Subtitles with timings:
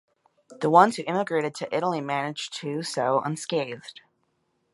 [0.61, 4.01] The ones who emigrated to Italy managed to so unscathed.